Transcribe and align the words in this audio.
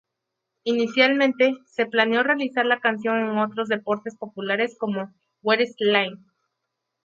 Inicialmente, 0.63 1.59
se 1.67 1.85
planeó 1.85 2.23
realizar 2.23 2.65
la 2.65 2.79
canción 2.79 3.17
en 3.17 3.37
otros 3.37 3.67
deportes 3.69 4.15
populares, 4.17 4.75
como 4.79 5.13
Wrestling. 5.43 6.15